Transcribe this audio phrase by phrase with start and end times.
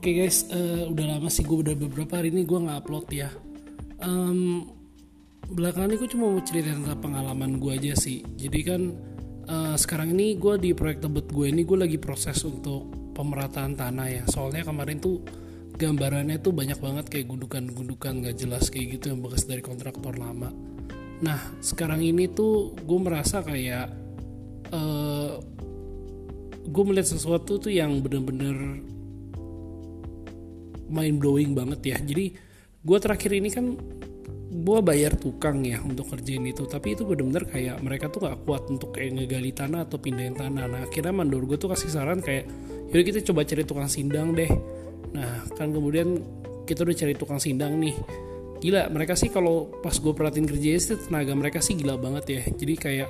[0.00, 3.04] Oke okay guys, uh, udah lama sih gue udah beberapa hari ini gue nggak upload
[3.12, 3.28] ya.
[4.00, 4.64] Um,
[5.44, 8.24] belakangan ini gue cuma mau cerita tentang pengalaman gue aja sih.
[8.24, 8.96] Jadi kan
[9.44, 14.08] uh, sekarang ini gue di proyek tebet gue ini gue lagi proses untuk pemerataan tanah
[14.08, 14.24] ya.
[14.24, 15.20] Soalnya kemarin tuh
[15.76, 20.48] gambarannya tuh banyak banget kayak gundukan-gundukan gak jelas kayak gitu yang bekas dari kontraktor lama.
[21.20, 23.92] Nah sekarang ini tuh gue merasa kayak
[24.72, 25.36] uh,
[26.64, 28.80] gue melihat sesuatu tuh yang bener-bener
[30.90, 31.96] mind blowing banget ya.
[32.02, 32.34] Jadi
[32.82, 33.78] gue terakhir ini kan
[34.50, 36.66] gue bayar tukang ya untuk kerjain itu.
[36.66, 40.66] Tapi itu bener-bener kayak mereka tuh gak kuat untuk kayak ngegali tanah atau pindahin tanah.
[40.66, 42.50] Nah akhirnya mandor gue tuh kasih saran kayak
[42.90, 44.50] yaudah kita coba cari tukang sindang deh.
[45.14, 46.18] Nah kan kemudian
[46.66, 47.94] kita udah cari tukang sindang nih.
[48.60, 52.42] Gila mereka sih kalau pas gue perhatiin kerjanya sih tenaga mereka sih gila banget ya.
[52.44, 53.08] Jadi kayak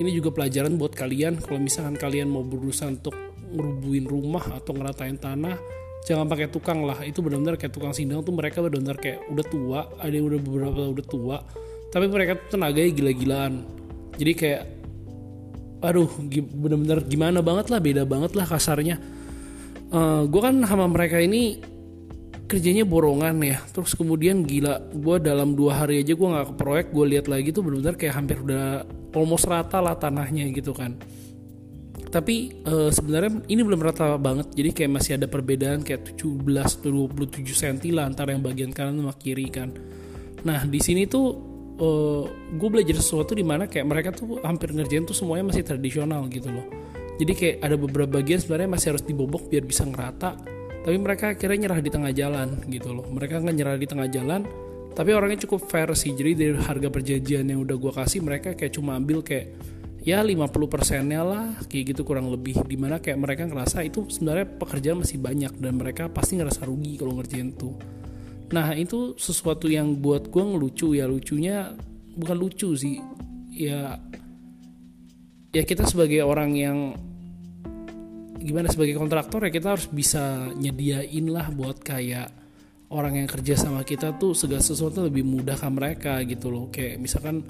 [0.00, 1.42] ini juga pelajaran buat kalian.
[1.42, 3.12] Kalau misalkan kalian mau berusaha untuk
[3.52, 5.56] ngerubuin rumah atau ngeratain tanah
[6.04, 7.00] jangan pakai tukang lah.
[7.06, 10.80] Itu benar-benar kayak tukang sindang tuh mereka benar-benar kayak udah tua ada yang udah beberapa
[10.92, 11.38] udah tua
[11.94, 13.52] tapi mereka tuh tenaganya gila-gilaan.
[14.20, 14.62] Jadi kayak
[15.80, 19.00] aduh bener-bener gimana banget lah beda banget lah kasarnya.
[19.86, 21.62] Uh, eh, gue kan sama mereka ini
[22.50, 23.62] kerjanya borongan ya.
[23.70, 27.54] Terus kemudian gila gue dalam dua hari aja gue nggak ke proyek gue lihat lagi
[27.54, 28.82] tuh benar-benar kayak hampir udah
[29.16, 31.00] almost rata lah tanahnya gitu kan
[32.16, 34.48] tapi uh, sebenarnya ini belum rata banget.
[34.56, 38.96] Jadi kayak masih ada perbedaan kayak 17 atau 27 cm lah antara yang bagian kanan
[38.96, 39.68] sama kiri kan.
[40.40, 41.36] Nah di sini tuh
[41.76, 45.60] uh, eh, gue belajar sesuatu di mana kayak mereka tuh hampir ngerjain tuh semuanya masih
[45.60, 46.64] tradisional gitu loh.
[47.20, 50.40] Jadi kayak ada beberapa bagian sebenarnya masih harus dibobok biar bisa ngerata.
[50.88, 53.04] Tapi mereka akhirnya nyerah di tengah jalan gitu loh.
[53.12, 54.40] Mereka nggak nyerah di tengah jalan
[54.96, 56.16] tapi orangnya cukup fair sih.
[56.16, 59.52] Jadi dari harga perjanjian yang udah gue kasih mereka kayak cuma ambil kayak
[60.06, 62.62] ya 50 persennya lah kayak gitu kurang lebih.
[62.62, 66.94] Di mana kayak mereka ngerasa itu sebenarnya pekerjaan masih banyak dan mereka pasti ngerasa rugi
[66.94, 67.74] kalau ngerjain tuh.
[68.54, 70.94] Nah itu sesuatu yang buat gue ngelucu.
[70.94, 71.74] Ya lucunya
[72.14, 73.02] bukan lucu sih.
[73.50, 73.98] Ya
[75.50, 76.78] ya kita sebagai orang yang
[78.38, 82.30] gimana sebagai kontraktor ya kita harus bisa nyediain lah buat kayak
[82.94, 86.70] orang yang kerja sama kita tuh segala sesuatu lebih mudah ke mereka gitu loh.
[86.70, 87.42] Kayak misalkan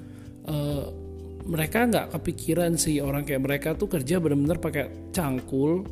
[0.49, 1.06] uh,
[1.47, 5.87] mereka nggak kepikiran sih orang kayak mereka tuh kerja bener-bener pakai cangkul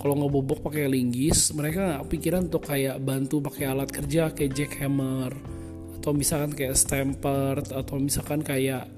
[0.00, 1.52] kalau ngebobok pakai linggis.
[1.52, 5.32] Mereka nggak kepikiran untuk kayak bantu pakai alat kerja kayak jackhammer
[6.00, 8.88] atau misalkan kayak stamper atau misalkan kayak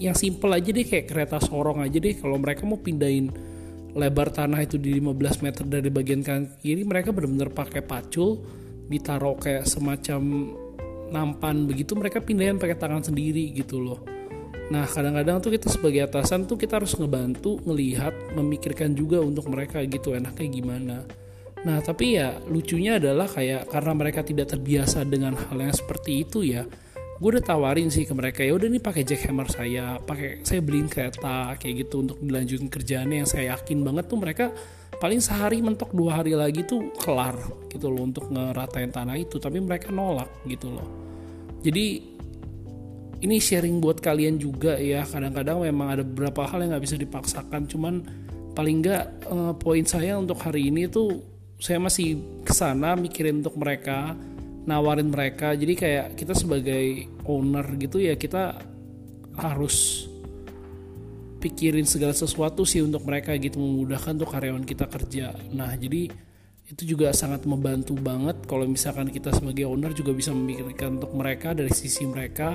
[0.00, 2.14] yang simple aja deh kayak kereta sorong aja deh.
[2.18, 3.30] Kalau mereka mau pindahin
[3.94, 8.42] lebar tanah itu di 15 meter dari bagian kanan kiri mereka bener-bener pakai pacul
[8.90, 10.22] ditaruh kayak semacam
[11.14, 11.70] nampan.
[11.70, 14.19] Begitu mereka pindahin pakai tangan sendiri gitu loh
[14.70, 19.82] Nah kadang-kadang tuh kita sebagai atasan tuh kita harus ngebantu, ngelihat, memikirkan juga untuk mereka
[19.82, 20.96] gitu enaknya gimana.
[21.66, 26.46] Nah tapi ya lucunya adalah kayak karena mereka tidak terbiasa dengan hal yang seperti itu
[26.46, 26.64] ya,
[27.20, 30.88] gue udah tawarin sih ke mereka ya udah nih pakai jackhammer saya, pakai saya beliin
[30.88, 34.54] kereta kayak gitu untuk dilanjutin kerjaannya yang saya yakin banget tuh mereka
[34.96, 37.36] paling sehari mentok dua hari lagi tuh kelar
[37.68, 40.88] gitu loh untuk ngeratain tanah itu, tapi mereka nolak gitu loh.
[41.60, 42.09] Jadi
[43.20, 45.04] ini sharing buat kalian juga ya.
[45.04, 47.68] Kadang-kadang memang ada beberapa hal yang nggak bisa dipaksakan.
[47.68, 47.94] Cuman
[48.56, 51.20] paling nggak uh, poin saya untuk hari ini tuh
[51.60, 54.16] saya masih ke sana mikirin untuk mereka
[54.64, 55.52] nawarin mereka.
[55.52, 58.56] Jadi kayak kita sebagai owner gitu ya kita
[59.36, 60.08] harus
[61.40, 65.32] pikirin segala sesuatu sih untuk mereka gitu memudahkan untuk karyawan kita kerja.
[65.52, 66.08] Nah jadi
[66.70, 71.50] itu juga sangat membantu banget kalau misalkan kita sebagai owner juga bisa memikirkan untuk mereka
[71.50, 72.54] dari sisi mereka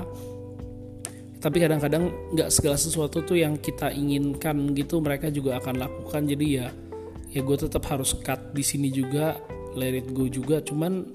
[1.46, 6.26] tapi kadang-kadang nggak segala sesuatu tuh yang kita inginkan gitu mereka juga akan lakukan.
[6.26, 6.74] Jadi ya
[7.30, 9.38] ya gue tetap harus cut di sini juga
[9.78, 10.58] let go juga.
[10.58, 11.06] Cuman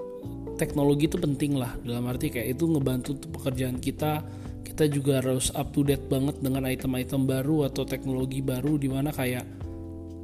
[0.56, 1.76] teknologi itu penting lah.
[1.84, 4.24] Dalam arti kayak itu ngebantu pekerjaan kita.
[4.64, 9.12] Kita juga harus up to date banget dengan item-item baru atau teknologi baru di mana
[9.12, 9.44] kayak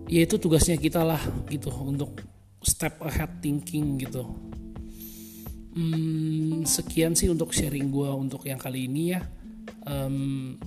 [0.09, 1.21] ya itu tugasnya kita lah
[1.53, 2.17] gitu untuk
[2.65, 4.25] step ahead thinking gitu.
[5.77, 9.21] Hmm, sekian sih untuk sharing gue untuk yang kali ini ya
[9.87, 10.59] um,